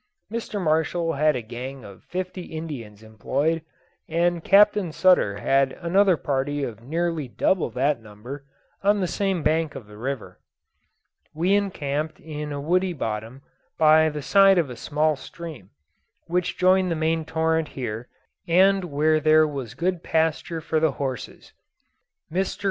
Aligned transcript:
Mr. 0.33 0.59
Marshall 0.59 1.13
had 1.13 1.35
a 1.35 1.43
gang 1.43 1.85
of 1.85 2.03
fifty 2.03 2.45
Indians 2.45 3.03
employed, 3.03 3.61
and 4.09 4.43
Captain 4.43 4.91
Sutter 4.91 5.37
had 5.37 5.73
another 5.73 6.17
party 6.17 6.63
of 6.63 6.81
nearly 6.81 7.27
double 7.27 7.69
that 7.69 8.01
number, 8.01 8.43
on 8.83 8.99
the 8.99 9.05
same 9.05 9.43
bank 9.43 9.75
of 9.75 9.85
the 9.85 9.99
river. 9.99 10.39
We 11.35 11.53
encamped 11.53 12.19
in 12.19 12.51
a 12.51 12.59
woody 12.59 12.93
bottom, 12.93 13.43
by 13.77 14.09
the 14.09 14.23
side 14.23 14.57
of 14.57 14.71
a 14.71 14.75
small 14.75 15.15
stream, 15.15 15.69
which 16.25 16.57
joined 16.57 16.89
the 16.89 16.95
main 16.95 17.23
torrent 17.23 17.67
here, 17.67 18.07
and 18.47 18.85
where 18.85 19.19
there 19.19 19.47
was 19.47 19.75
good 19.75 20.01
pasture 20.01 20.61
for 20.61 20.79
the 20.79 20.93
horses. 20.93 21.53
Mr. 22.33 22.59